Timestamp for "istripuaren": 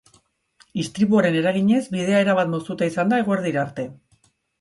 0.83-1.35